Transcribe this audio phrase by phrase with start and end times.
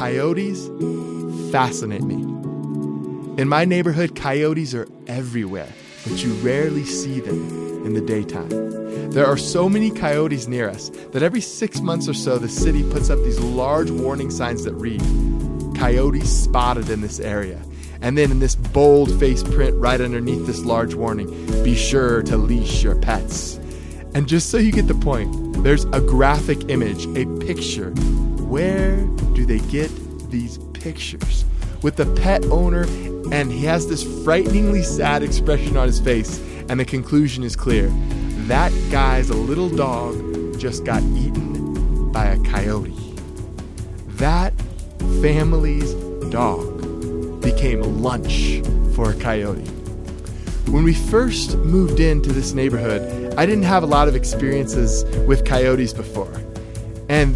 [0.00, 0.66] Coyotes
[1.52, 2.14] fascinate me.
[3.38, 5.68] In my neighborhood, coyotes are everywhere,
[6.04, 8.48] but you rarely see them in the daytime.
[9.10, 12.82] There are so many coyotes near us that every six months or so, the city
[12.90, 15.02] puts up these large warning signs that read,
[15.76, 17.60] Coyotes spotted in this area.
[18.00, 21.28] And then in this bold face print right underneath this large warning,
[21.62, 23.56] be sure to leash your pets.
[24.14, 27.90] And just so you get the point, there's a graphic image, a picture.
[28.50, 29.06] Where
[29.40, 29.90] do they get
[30.30, 31.46] these pictures?
[31.82, 32.82] With the pet owner,
[33.32, 37.88] and he has this frighteningly sad expression on his face, and the conclusion is clear.
[38.48, 42.94] That guy's little dog just got eaten by a coyote.
[44.18, 44.52] That
[45.22, 45.94] family's
[46.30, 48.60] dog became lunch
[48.94, 49.66] for a coyote.
[50.68, 55.46] When we first moved into this neighborhood, I didn't have a lot of experiences with
[55.46, 56.42] coyotes before.
[57.08, 57.34] And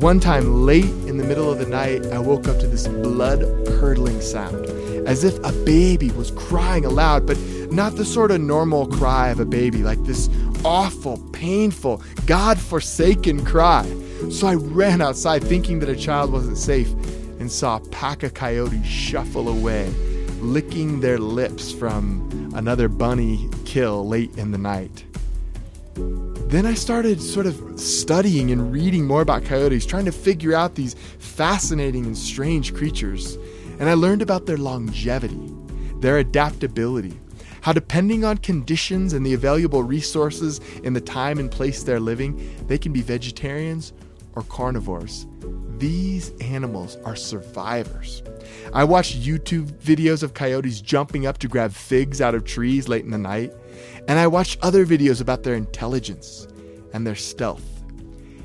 [0.00, 3.38] one time, late in the middle of the night, I woke up to this blood
[3.78, 4.66] curdling sound,
[5.06, 7.38] as if a baby was crying aloud, but
[7.70, 10.28] not the sort of normal cry of a baby, like this
[10.64, 13.84] awful, painful, God forsaken cry.
[14.28, 16.90] So I ran outside thinking that a child wasn't safe
[17.38, 19.88] and saw a pack of coyotes shuffle away,
[20.40, 25.04] licking their lips from another bunny kill late in the night.
[26.54, 30.76] Then I started sort of studying and reading more about coyotes, trying to figure out
[30.76, 33.36] these fascinating and strange creatures.
[33.80, 35.52] And I learned about their longevity,
[35.98, 37.18] their adaptability,
[37.62, 42.64] how depending on conditions and the available resources in the time and place they're living,
[42.68, 43.92] they can be vegetarians
[44.36, 45.26] or carnivores.
[45.78, 48.22] These animals are survivors.
[48.72, 53.04] I watched YouTube videos of coyotes jumping up to grab figs out of trees late
[53.04, 53.52] in the night,
[54.08, 56.46] and I watched other videos about their intelligence
[56.92, 57.64] and their stealth.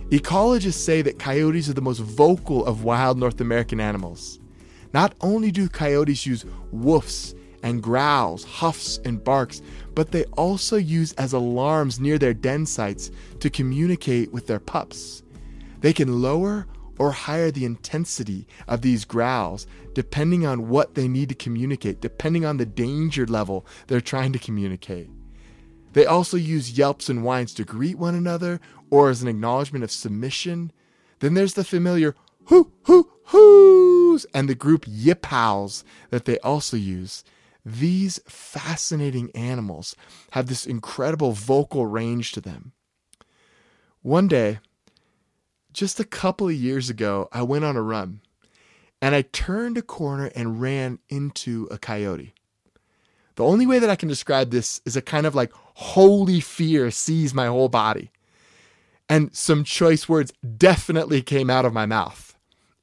[0.10, 4.40] Ecologists say that coyotes are the most vocal of wild North American animals.
[4.94, 9.62] Not only do coyotes use woofs and growls, huffs and barks,
[9.94, 15.22] but they also use as alarms near their den sites to communicate with their pups.
[15.82, 16.66] They can lower
[16.98, 22.46] or higher the intensity of these growls depending on what they need to communicate, depending
[22.46, 25.10] on the danger level they're trying to communicate.
[25.94, 29.92] They also use yelps and whines to greet one another or as an acknowledgement of
[29.92, 30.72] submission.
[31.20, 36.78] Then there's the familiar hoo hoo hoos and the group yip howls that they also
[36.78, 37.24] use.
[37.66, 39.96] These fascinating animals
[40.32, 42.72] have this incredible vocal range to them.
[44.02, 44.60] One day,
[45.74, 48.22] just a couple of years ago, I went on a run
[49.02, 52.34] and I turned a corner and ran into a coyote.
[53.36, 56.92] The only way that I can describe this is a kind of like holy fear
[56.92, 58.12] seized my whole body.
[59.08, 62.38] And some choice words definitely came out of my mouth.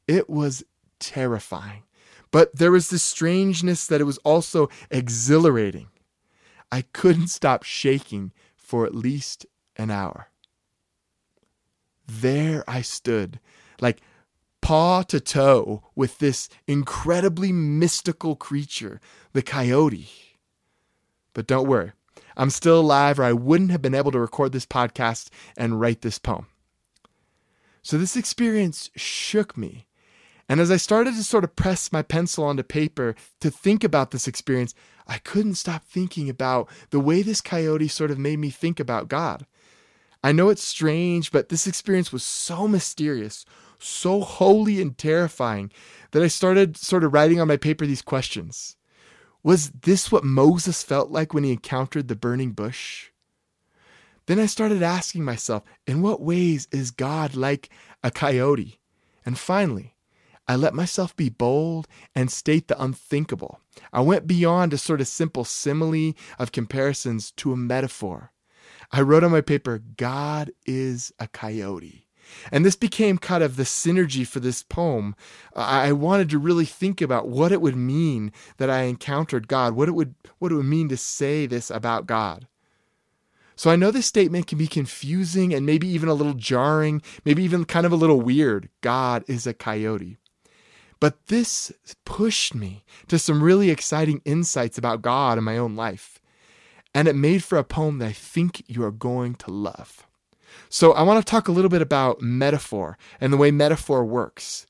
[0.09, 0.65] It was
[0.99, 1.83] terrifying.
[2.31, 5.89] But there was this strangeness that it was also exhilarating.
[6.73, 9.45] I couldn't stop shaking for at least
[9.77, 10.29] an hour.
[12.09, 13.41] There I stood,
[13.79, 14.01] like
[14.63, 19.03] paw to toe with this incredibly mystical creature,
[19.35, 20.09] the coyote.
[21.35, 21.93] But don't worry,
[22.37, 26.03] I'm still alive, or I wouldn't have been able to record this podcast and write
[26.03, 26.47] this poem.
[27.83, 29.87] So this experience shook me.
[30.49, 34.11] And as I started to sort of press my pencil onto paper to think about
[34.11, 34.75] this experience,
[35.07, 39.09] I couldn't stop thinking about the way this coyote sort of made me think about
[39.09, 39.47] God.
[40.23, 43.45] I know it's strange, but this experience was so mysterious,
[43.79, 45.71] so holy and terrifying
[46.13, 48.76] that I started sort of writing on my paper these questions.
[49.47, 53.11] Was this what Moses felt like when he encountered the burning bush?
[54.27, 57.71] Then I started asking myself, in what ways is God like
[58.03, 58.81] a coyote?
[59.25, 59.95] And finally,
[60.49, 63.61] I let myself be bold and state the unthinkable.
[63.93, 68.33] I went beyond a sort of simple simile of comparisons to a metaphor.
[68.91, 72.06] I wrote on my paper, God is a coyote.
[72.53, 75.15] And this became kind of the synergy for this poem.
[75.55, 79.89] I wanted to really think about what it would mean that I encountered God, what
[79.89, 82.47] it would what it would mean to say this about God.
[83.59, 87.43] So I know this statement can be confusing and maybe even a little jarring, maybe
[87.43, 88.69] even kind of a little weird.
[88.83, 90.19] God is a coyote.
[91.01, 91.73] But this
[92.05, 96.21] pushed me to some really exciting insights about God in my own life
[96.97, 100.06] and it made for a poem that I think you are going to love.
[100.79, 104.67] So, I want to talk a little bit about metaphor and the way metaphor works.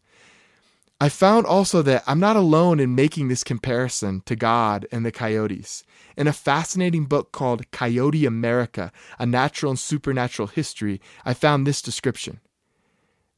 [1.00, 5.10] I found also that I'm not alone in making this comparison to God and the
[5.10, 5.82] coyotes.
[6.16, 11.82] In a fascinating book called Coyote America A Natural and Supernatural History, I found this
[11.82, 12.38] description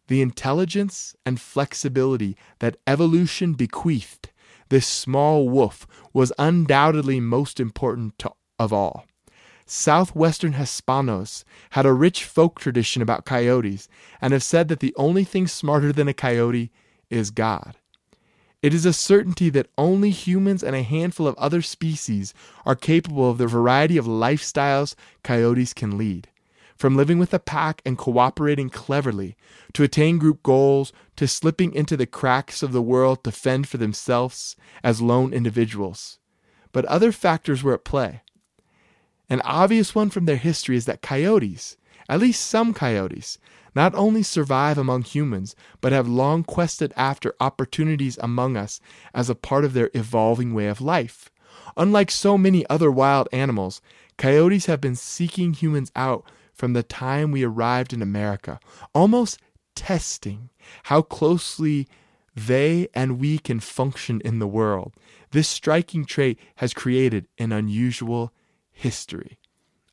[0.08, 4.28] the intelligence and flexibility that evolution bequeathed
[4.68, 9.07] this small wolf was undoubtedly most important to, of all.
[9.70, 13.86] Southwestern Hispanos had a rich folk tradition about coyotes
[14.18, 16.70] and have said that the only thing smarter than a coyote
[17.10, 17.76] is God.
[18.62, 22.32] It is a certainty that only humans and a handful of other species
[22.64, 26.28] are capable of the variety of lifestyles coyotes can lead.
[26.74, 29.36] From living with a pack and cooperating cleverly,
[29.74, 33.76] to attain group goals, to slipping into the cracks of the world to fend for
[33.76, 36.18] themselves as lone individuals.
[36.72, 38.22] But other factors were at play.
[39.30, 41.76] An obvious one from their history is that coyotes,
[42.08, 43.38] at least some coyotes,
[43.74, 48.80] not only survive among humans, but have long quested after opportunities among us
[49.14, 51.30] as a part of their evolving way of life.
[51.76, 53.80] Unlike so many other wild animals,
[54.16, 56.24] coyotes have been seeking humans out
[56.54, 58.58] from the time we arrived in America,
[58.94, 59.38] almost
[59.74, 60.50] testing
[60.84, 61.86] how closely
[62.34, 64.92] they and we can function in the world.
[65.30, 68.32] This striking trait has created an unusual
[68.78, 69.38] history.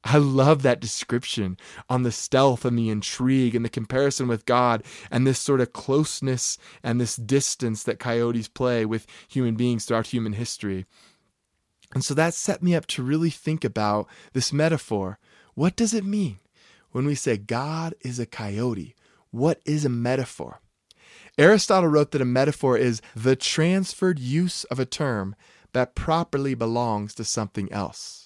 [0.03, 1.57] I love that description
[1.89, 5.73] on the stealth and the intrigue and the comparison with God and this sort of
[5.73, 10.85] closeness and this distance that coyotes play with human beings throughout human history.
[11.95, 15.17] And so that set me up to really think about this metaphor.
[15.55, 16.38] What does it mean
[16.91, 18.95] when we say God is a coyote?
[19.31, 20.61] What is a metaphor?
[21.38, 25.35] Aristotle wrote that a metaphor is the transferred use of a term
[25.73, 28.25] that properly belongs to something else.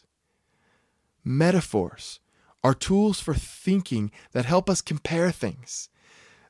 [1.29, 2.19] Metaphors
[2.63, 5.87] are tools for thinking that help us compare things.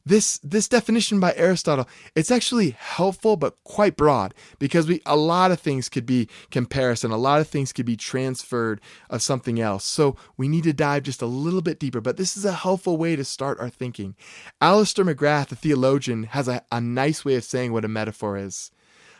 [0.05, 1.85] This this definition by Aristotle,
[2.15, 7.11] it's actually helpful but quite broad because we a lot of things could be comparison,
[7.11, 8.79] a lot of things could be transferred
[9.09, 9.83] of something else.
[9.83, 12.95] So we need to dive just a little bit deeper, but this is a helpful
[12.95, 14.15] way to start our thinking.
[14.61, 18.71] Alister McGrath, the theologian, has a, a nice way of saying what a metaphor is.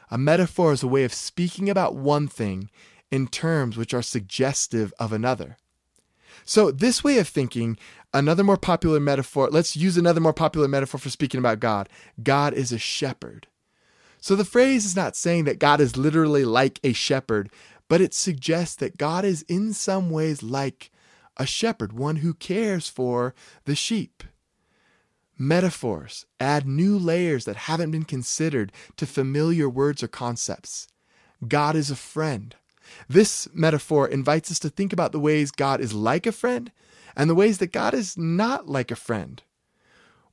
[0.09, 2.69] A metaphor is a way of speaking about one thing
[3.11, 5.57] in terms which are suggestive of another.
[6.45, 7.77] So, this way of thinking,
[8.13, 11.89] another more popular metaphor, let's use another more popular metaphor for speaking about God.
[12.23, 13.47] God is a shepherd.
[14.21, 17.51] So, the phrase is not saying that God is literally like a shepherd,
[17.88, 20.91] but it suggests that God is in some ways like
[21.38, 23.33] a shepherd, one who cares for
[23.65, 24.23] the sheep.
[25.38, 30.88] Metaphors add new layers that haven't been considered to familiar words or concepts.
[31.47, 32.56] God is a friend.
[33.07, 36.71] This metaphor invites us to think about the ways God is like a friend
[37.15, 39.41] and the ways that God is not like a friend.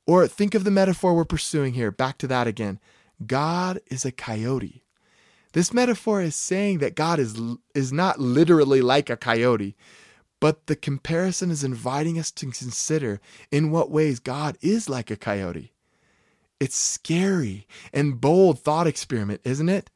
[0.05, 1.91] Or think of the metaphor we're pursuing here.
[1.91, 2.79] Back to that again.
[3.25, 4.83] God is a coyote.
[5.53, 7.39] This metaphor is saying that God is,
[7.73, 9.75] is not literally like a coyote,
[10.39, 13.19] but the comparison is inviting us to consider
[13.51, 15.73] in what ways God is like a coyote.
[16.59, 19.89] It's scary and bold thought experiment, isn't it?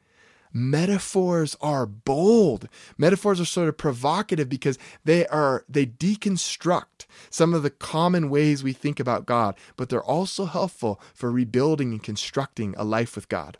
[0.54, 2.68] Metaphors are bold.
[2.98, 8.64] Metaphors are sort of provocative because they are they deconstruct some of the common ways
[8.64, 13.30] we think about god but they're also helpful for rebuilding and constructing a life with
[13.30, 13.58] god.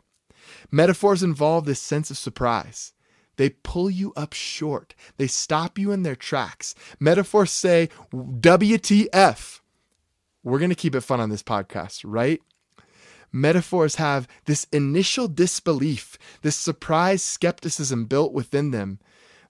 [0.70, 2.92] Metaphors involve this sense of surprise.
[3.36, 4.94] They pull you up short.
[5.16, 6.74] They stop you in their tracks.
[7.00, 9.60] Metaphors say wtf
[10.44, 12.42] we're going to keep it fun on this podcast right
[13.32, 19.00] metaphors have this initial disbelief, this surprise skepticism built within them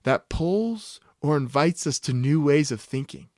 [0.03, 3.29] that pulls or invites us to new ways of thinking.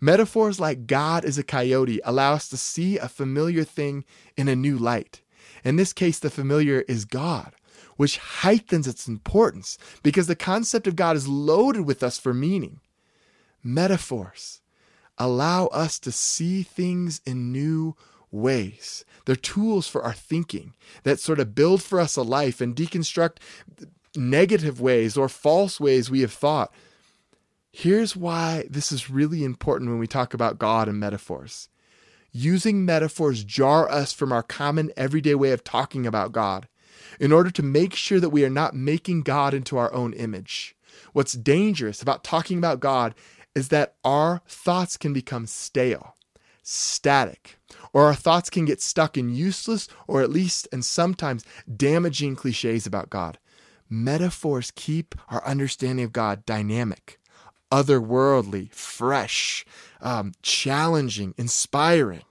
[0.00, 4.04] Metaphors like God is a coyote allow us to see a familiar thing
[4.36, 5.22] in a new light.
[5.64, 7.52] In this case, the familiar is God,
[7.96, 12.80] which heightens its importance because the concept of God is loaded with us for meaning.
[13.62, 14.60] Metaphors
[15.18, 17.96] allow us to see things in new
[18.30, 19.04] ways.
[19.24, 23.36] They're tools for our thinking that sort of build for us a life and deconstruct
[24.16, 26.72] negative ways or false ways we have thought.
[27.70, 31.68] Here's why this is really important when we talk about God and metaphors.
[32.32, 36.68] Using metaphors jar us from our common everyday way of talking about God
[37.20, 40.76] in order to make sure that we are not making God into our own image.
[41.12, 43.14] What's dangerous about talking about God
[43.54, 46.14] is that our thoughts can become stale
[46.70, 47.58] static,
[47.92, 52.86] or our thoughts can get stuck in useless or at least and sometimes damaging cliches
[52.86, 53.38] about God.
[53.90, 57.18] Metaphors keep our understanding of God dynamic,
[57.72, 59.64] otherworldly, fresh,
[60.00, 62.22] um, challenging, inspiring.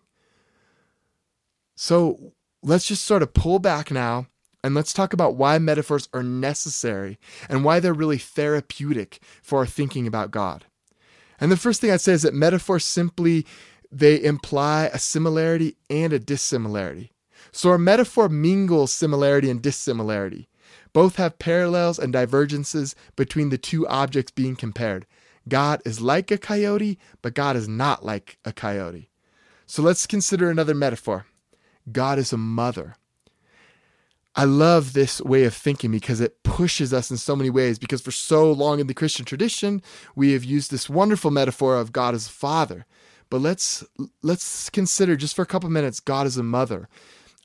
[1.75, 4.27] So let's just sort of pull back now
[4.63, 7.17] and let's talk about why metaphors are necessary
[7.49, 10.65] and why they're really therapeutic for our thinking about God.
[11.39, 13.45] And the first thing I'd say is that metaphors simply
[13.91, 17.11] they imply a similarity and a dissimilarity.
[17.51, 20.47] So our metaphor mingles similarity and dissimilarity.
[20.93, 25.05] Both have parallels and divergences between the two objects being compared.
[25.47, 29.09] God is like a coyote, but God is not like a coyote.
[29.65, 31.25] So let's consider another metaphor
[31.91, 32.95] God is a mother.
[34.35, 37.79] I love this way of thinking because it pushes us in so many ways.
[37.79, 39.81] Because for so long in the Christian tradition,
[40.15, 42.85] we have used this wonderful metaphor of God as a father.
[43.29, 43.83] But let's
[44.21, 46.87] let's consider just for a couple minutes God as a mother.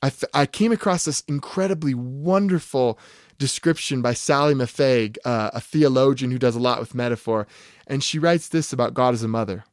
[0.01, 2.99] I, I came across this incredibly wonderful
[3.37, 7.47] description by Sallie McFague, uh, a theologian who does a lot with metaphor,
[7.87, 9.63] and she writes this about God as a mother.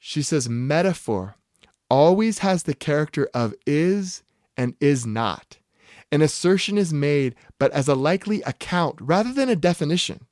[0.00, 1.36] She says, Metaphor
[1.88, 4.22] always has the character of is
[4.56, 5.58] and is not.
[6.10, 10.26] An assertion is made, but as a likely account rather than a definition.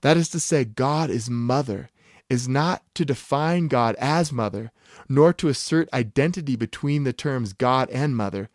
[0.00, 1.90] That is to say, God is mother
[2.28, 4.72] is not to define God as mother,
[5.08, 8.48] nor to assert identity between the terms God and mother,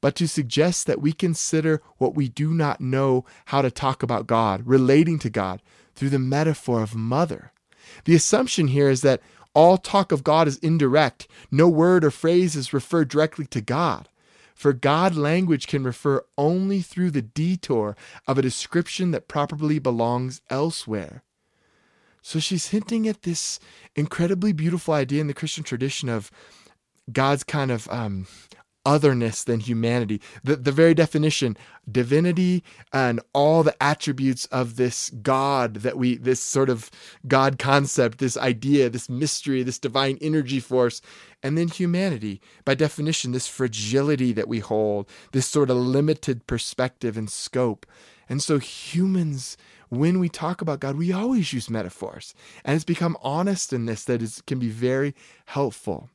[0.00, 4.26] but to suggest that we consider what we do not know how to talk about
[4.26, 5.62] God, relating to God,
[5.94, 7.52] through the metaphor of mother.
[8.04, 9.20] The assumption here is that
[9.54, 11.26] all talk of God is indirect.
[11.50, 14.08] No word or phrase is referred directly to God.
[14.54, 20.40] For God, language can refer only through the detour of a description that properly belongs
[20.50, 21.22] elsewhere.
[22.26, 23.60] So she's hinting at this
[23.94, 26.32] incredibly beautiful idea in the Christian tradition of
[27.12, 28.26] God's kind of um,
[28.84, 30.20] otherness than humanity.
[30.42, 31.56] The, the very definition,
[31.88, 36.90] divinity, and all the attributes of this God that we, this sort of
[37.28, 41.00] God concept, this idea, this mystery, this divine energy force,
[41.44, 47.16] and then humanity, by definition, this fragility that we hold, this sort of limited perspective
[47.16, 47.86] and scope.
[48.28, 49.56] And so humans
[49.88, 52.34] when we talk about God, we always use metaphors.
[52.64, 55.14] And it's become honest in this that is, can be very
[55.46, 56.10] helpful.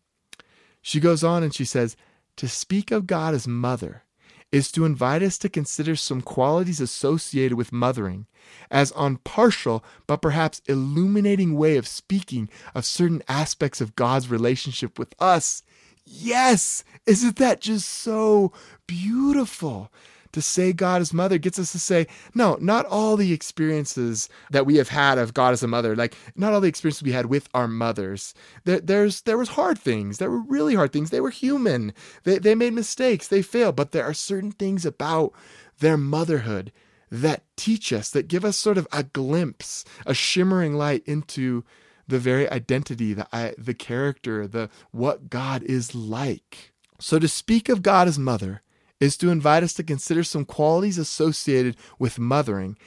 [0.82, 1.96] She goes on and she says,
[2.38, 4.04] To speak of God as mother
[4.51, 8.28] is to invite us to consider some qualities associated with mothering
[8.70, 15.00] as on partial but perhaps illuminating way of speaking of certain aspects of God's relationship
[15.00, 15.63] with us.
[16.04, 18.51] Yes, isn't that just so
[18.88, 19.92] beautiful?
[20.33, 24.65] To say God as mother gets us to say, no, not all the experiences that
[24.65, 27.27] we have had of God as a mother, like not all the experiences we had
[27.27, 28.33] with our mothers.
[28.63, 30.17] There, there's there was hard things.
[30.17, 31.09] There were really hard things.
[31.09, 31.93] They were human.
[32.23, 33.27] They they made mistakes.
[33.27, 33.75] They failed.
[33.75, 35.33] But there are certain things about
[35.79, 36.71] their motherhood
[37.11, 41.63] that teach us, that give us sort of a glimpse, a shimmering light into
[42.07, 46.71] the very identity, the the character, the what God is like.
[47.00, 48.61] So to speak of God as mother
[49.01, 52.77] is to invite us to consider some qualities associated with mothering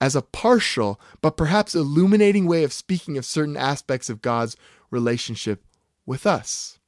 [0.00, 4.56] as a partial but perhaps illuminating way of speaking of certain aspects of God's
[4.90, 5.62] relationship
[6.06, 6.78] with us.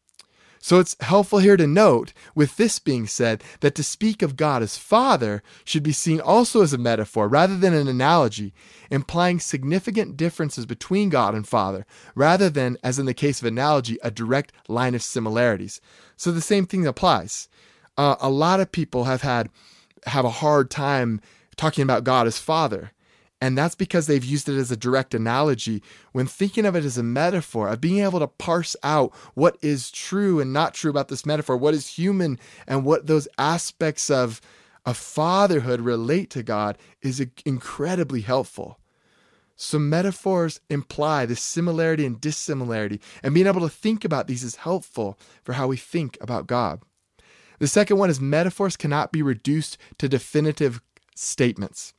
[0.58, 4.62] So it's helpful here to note, with this being said, that to speak of God
[4.62, 8.52] as Father should be seen also as a metaphor rather than an analogy,
[8.90, 13.96] implying significant differences between God and Father, rather than, as in the case of analogy,
[14.02, 15.80] a direct line of similarities.
[16.16, 17.48] So the same thing applies
[17.96, 19.48] uh, a lot of people have had
[20.06, 21.20] have a hard time
[21.56, 22.92] talking about God as Father.
[23.40, 26.96] And that's because they've used it as a direct analogy when thinking of it as
[26.96, 31.08] a metaphor, of being able to parse out what is true and not true about
[31.08, 34.40] this metaphor, what is human, and what those aspects of,
[34.86, 38.78] of fatherhood relate to God is incredibly helpful.
[39.54, 44.56] So, metaphors imply the similarity and dissimilarity, and being able to think about these is
[44.56, 46.82] helpful for how we think about God.
[47.58, 50.80] The second one is metaphors cannot be reduced to definitive
[51.14, 51.94] statements.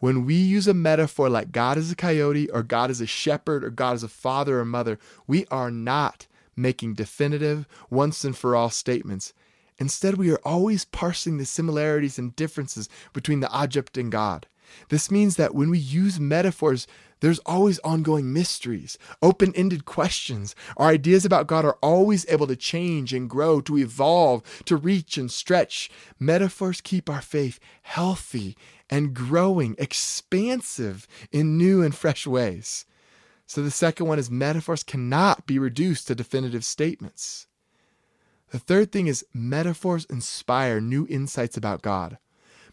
[0.00, 3.64] When we use a metaphor like God is a coyote, or God is a shepherd,
[3.64, 8.54] or God is a father or mother, we are not making definitive, once and for
[8.54, 9.32] all statements.
[9.78, 14.46] Instead, we are always parsing the similarities and differences between the object and God.
[14.88, 16.86] This means that when we use metaphors,
[17.20, 20.54] there's always ongoing mysteries, open ended questions.
[20.76, 25.18] Our ideas about God are always able to change and grow, to evolve, to reach
[25.18, 25.90] and stretch.
[26.20, 28.56] Metaphors keep our faith healthy
[28.88, 32.84] and growing, expansive in new and fresh ways.
[33.46, 37.46] So the second one is metaphors cannot be reduced to definitive statements.
[38.50, 42.18] The third thing is metaphors inspire new insights about God.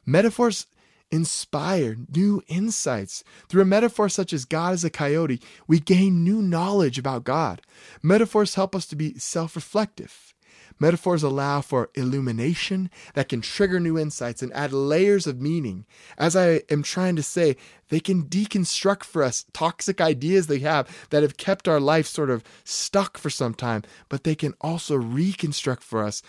[0.05, 0.67] Metaphors
[1.15, 3.23] inspire new insights.
[3.47, 7.61] Through a metaphor such as God as a coyote, we gain new knowledge about God.
[8.03, 10.33] Metaphors help us to be self reflective.
[10.77, 15.85] Metaphors allow for illumination that can trigger new insights and add layers of meaning.
[16.17, 17.55] As I am trying to say,
[17.87, 22.29] they can deconstruct for us toxic ideas they have that have kept our life sort
[22.29, 26.21] of stuck for some time, but they can also reconstruct for us,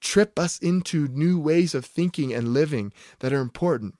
[0.00, 3.96] trip us into new ways of thinking and living that are important.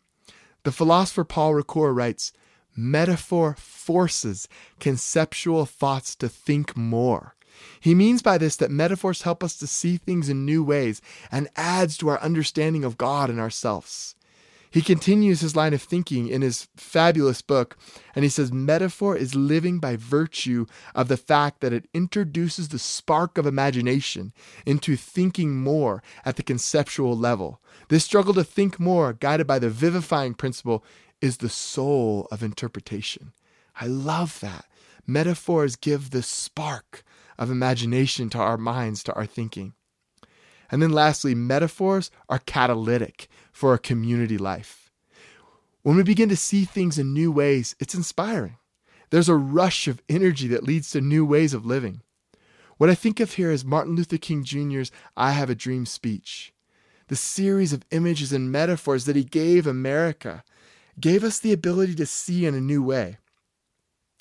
[0.62, 2.32] The philosopher Paul Ricoeur writes,
[2.76, 4.48] Metaphor forces
[4.78, 7.34] conceptual thoughts to think more.
[7.80, 11.48] He means by this that metaphors help us to see things in new ways and
[11.56, 14.14] adds to our understanding of God and ourselves.
[14.72, 17.76] He continues his line of thinking in his fabulous book,
[18.14, 22.78] and he says, Metaphor is living by virtue of the fact that it introduces the
[22.78, 24.32] spark of imagination
[24.64, 27.60] into thinking more at the conceptual level.
[27.88, 30.84] This struggle to think more, guided by the vivifying principle,
[31.20, 33.32] is the soul of interpretation.
[33.80, 34.66] I love that.
[35.04, 37.02] Metaphors give the spark
[37.36, 39.74] of imagination to our minds, to our thinking.
[40.70, 44.90] And then lastly, metaphors are catalytic for a community life.
[45.82, 48.56] When we begin to see things in new ways, it's inspiring.
[49.10, 52.02] There's a rush of energy that leads to new ways of living.
[52.76, 56.52] What I think of here is Martin Luther King Jr.'s I Have a Dream speech.
[57.08, 60.44] The series of images and metaphors that he gave America
[61.00, 63.18] gave us the ability to see in a new way.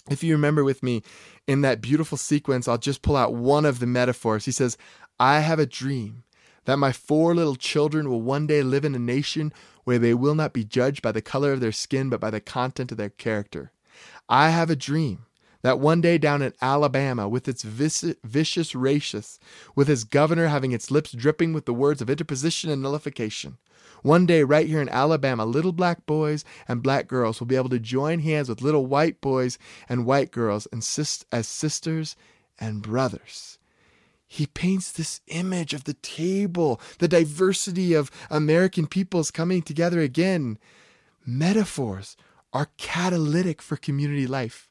[0.10, 1.04] If you remember with me
[1.46, 4.46] in that beautiful sequence, I'll just pull out one of the metaphors.
[4.46, 4.78] He says,
[5.20, 6.24] I have a dream
[6.70, 9.52] that my four little children will one day live in a nation
[9.86, 12.40] where they will not be judged by the color of their skin, but by the
[12.40, 13.72] content of their character.
[14.30, 15.26] I have a dream
[15.64, 19.40] that one day down in Alabama, with its vicious, vicious racists,
[19.76, 23.58] with its governor having its lips dripping with the words of interposition and nullification,
[24.04, 27.70] one day, right here in Alabama, little black boys and black girls will be able
[27.70, 29.58] to join hands with little white boys
[29.90, 32.16] and white girls and sis- as sisters
[32.60, 33.59] and brothers
[34.32, 40.60] he paints this image of the table, the diversity of American peoples coming together again.
[41.26, 42.16] Metaphors
[42.54, 44.69] are catalytic for community life.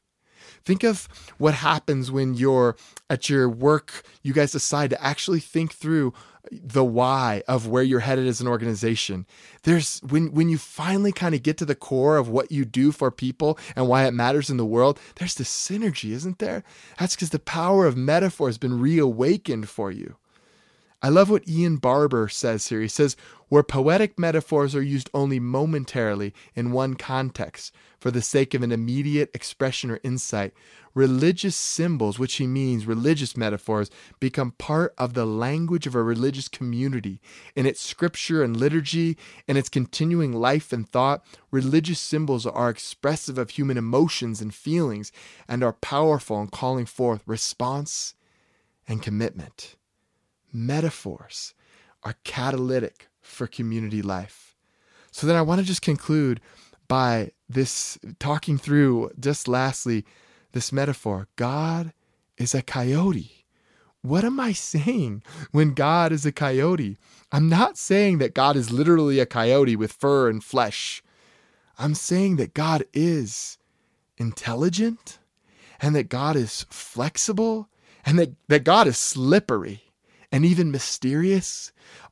[0.63, 1.07] Think of
[1.37, 2.75] what happens when you're
[3.09, 6.13] at your work, you guys decide to actually think through
[6.51, 9.25] the why of where you're headed as an organization.
[9.63, 12.91] There's when when you finally kind of get to the core of what you do
[12.91, 16.63] for people and why it matters in the world, there's this synergy, isn't there?
[16.97, 20.15] That's because the power of metaphor has been reawakened for you.
[21.01, 22.81] I love what Ian Barbour says here.
[22.81, 23.15] He says,
[23.47, 28.73] where poetic metaphors are used only momentarily in one context for the sake of an
[28.73, 30.53] immediate expression or insight,
[30.93, 36.49] religious symbols, which he means religious metaphors, become part of the language of a religious
[36.49, 37.21] community.
[37.55, 43.37] In its scripture and liturgy, in its continuing life and thought, religious symbols are expressive
[43.37, 45.13] of human emotions and feelings
[45.47, 48.15] and are powerful in calling forth response
[48.85, 49.77] and commitment
[50.51, 51.53] metaphors
[52.03, 54.55] are catalytic for community life.
[55.11, 56.39] So then I want to just conclude
[56.87, 60.05] by this talking through just lastly
[60.51, 61.93] this metaphor God
[62.37, 63.45] is a coyote.
[64.01, 66.97] What am I saying when God is a coyote?
[67.31, 71.03] I'm not saying that God is literally a coyote with fur and flesh.
[71.77, 73.57] I'm saying that God is
[74.17, 75.19] intelligent
[75.81, 77.69] and that God is flexible
[78.05, 79.88] and that, that God is slippery
[80.31, 81.71] and even mysterious,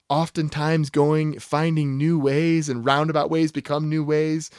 [0.09, 4.49] oftentimes going, finding new ways and roundabout ways become new ways.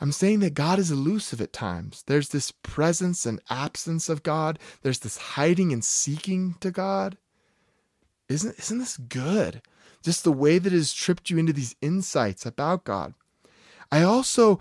[0.00, 2.04] I'm saying that God is elusive at times.
[2.06, 4.58] There's this presence and absence of God.
[4.82, 7.18] There's this hiding and seeking to God.
[8.28, 9.60] Isn't, isn't this good?
[10.02, 13.12] Just the way that it has tripped you into these insights about God.
[13.92, 14.60] I also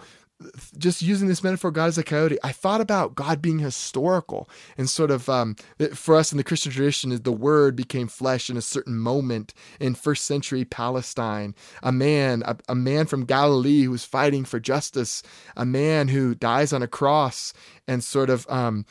[0.78, 4.90] just using this metaphor, God is a coyote, I thought about God being historical and
[4.90, 5.56] sort of um,
[5.94, 9.96] for us in the Christian tradition, the word became flesh in a certain moment in
[9.96, 11.56] first century Palestine.
[11.84, 15.22] A man, a, a man from Galilee who was fighting for justice,
[15.58, 17.54] a man who dies on a cross
[17.86, 18.86] and sort of um,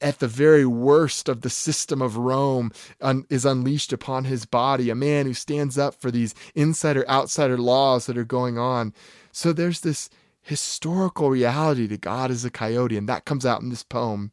[0.00, 4.88] at the very worst of the system of Rome un, is unleashed upon his body.
[4.88, 8.94] A man who stands up for these insider outsider laws that are going on.
[9.32, 10.08] So there's this
[10.42, 14.32] historical reality that God is a coyote, and that comes out in this poem.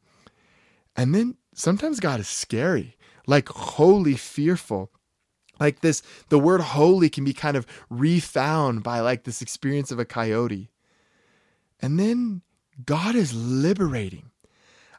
[0.95, 4.91] And then sometimes God is scary, like wholly fearful.
[5.59, 9.99] Like this, the word holy can be kind of refound by like this experience of
[9.99, 10.71] a coyote.
[11.81, 12.41] And then
[12.85, 14.31] God is liberating.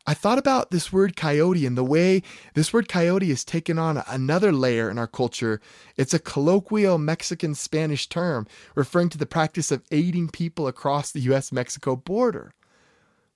[0.07, 2.23] I thought about this word coyote and the way
[2.55, 5.61] this word coyote has taken on another layer in our culture.
[5.97, 11.21] It's a colloquial Mexican Spanish term referring to the practice of aiding people across the
[11.21, 12.55] US Mexico border.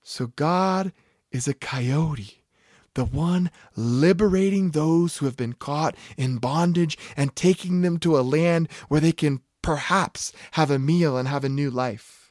[0.01, 0.91] So God
[1.31, 2.41] is a coyote
[2.95, 8.21] the one liberating those who have been caught in bondage and taking them to a
[8.21, 12.24] land where they can perhaps have a meal and have a new life.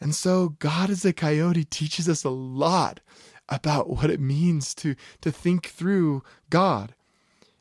[0.00, 3.00] And so, God as a coyote teaches us a lot
[3.48, 6.94] about what it means to, to think through God.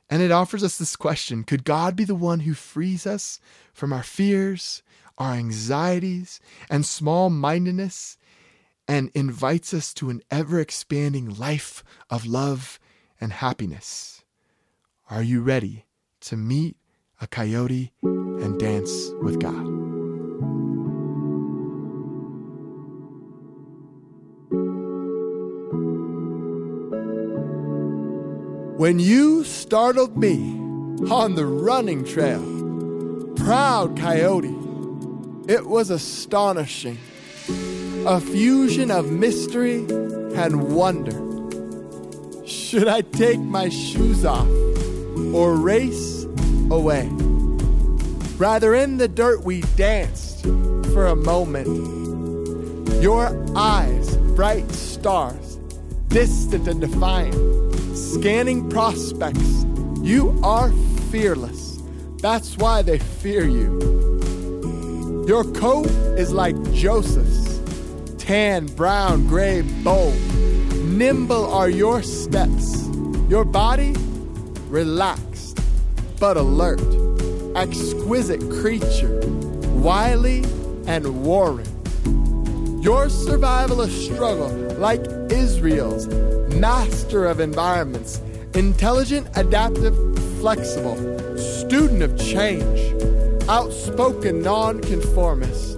[0.09, 3.39] And it offers us this question Could God be the one who frees us
[3.73, 4.83] from our fears,
[5.17, 8.17] our anxieties, and small mindedness,
[8.87, 12.79] and invites us to an ever expanding life of love
[13.19, 14.23] and happiness?
[15.09, 15.85] Are you ready
[16.21, 16.77] to meet
[17.21, 19.92] a coyote and dance with God?
[28.83, 30.35] When you startled me
[31.09, 32.43] on the running trail,
[33.37, 34.53] proud coyote,
[35.47, 36.97] it was astonishing.
[38.05, 39.85] A fusion of mystery
[40.35, 41.15] and wonder.
[42.45, 44.49] Should I take my shoes off
[45.33, 46.25] or race
[46.69, 47.07] away?
[48.35, 50.43] Rather, in the dirt we danced
[50.91, 51.67] for a moment.
[53.01, 55.55] Your eyes, bright stars,
[56.09, 57.72] distant and defiant
[58.13, 59.65] scanning prospects.
[60.01, 60.71] You are
[61.11, 61.81] fearless.
[62.17, 65.23] That's why they fear you.
[65.27, 67.59] Your coat is like Joseph's
[68.17, 70.13] tan, brown, gray, bold.
[70.85, 72.87] Nimble are your steps.
[73.29, 73.93] Your body,
[74.69, 75.59] relaxed
[76.19, 76.81] but alert.
[77.55, 79.19] Exquisite creature,
[79.75, 80.43] wily
[80.87, 81.67] and warring.
[82.81, 86.07] Your survival a struggle like Israel's
[86.59, 88.21] master of environments,
[88.53, 89.95] intelligent, adaptive,
[90.39, 90.97] flexible,
[91.37, 92.93] student of change,
[93.49, 95.77] outspoken nonconformist.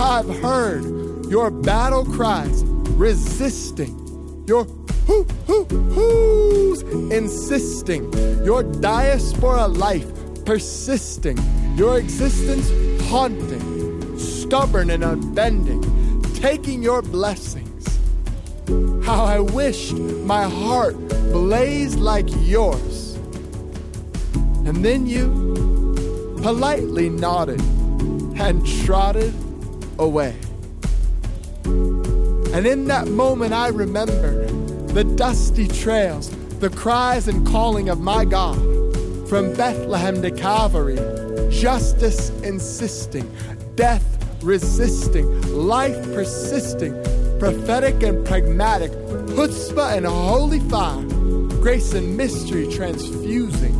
[0.00, 0.84] I've heard
[1.26, 2.64] your battle cries
[2.96, 4.64] resisting, your
[5.06, 8.12] hoo hoo hoos insisting,
[8.44, 10.10] your diaspora life
[10.44, 11.38] persisting,
[11.76, 12.70] your existence
[13.08, 15.82] haunting, stubborn and unbending,
[16.34, 17.69] taking your blessing
[19.02, 20.96] how I wished my heart
[21.32, 23.14] blazed like yours.
[24.64, 27.60] And then you politely nodded
[28.40, 29.34] and trotted
[29.98, 30.36] away.
[31.64, 34.48] And in that moment, I remembered
[34.88, 38.58] the dusty trails, the cries and calling of my God
[39.28, 40.98] from Bethlehem to Calvary,
[41.50, 43.30] justice insisting,
[43.76, 44.04] death
[44.42, 46.94] resisting, life persisting
[47.40, 48.92] prophetic and pragmatic,
[49.32, 51.02] chutzpah and holy fire,
[51.62, 53.74] grace and mystery transfusing.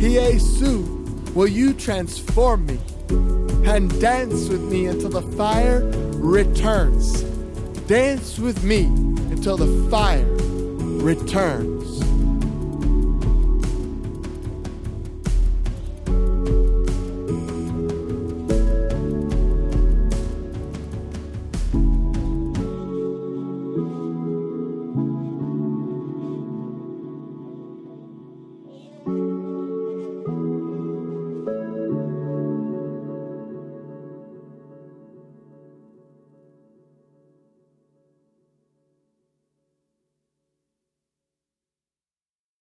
[0.00, 0.80] Jesu,
[1.32, 2.80] will you transform me
[3.64, 7.22] and dance with me until the fire returns?
[7.86, 8.86] Dance with me
[9.30, 10.26] until the fire
[11.00, 11.69] returns.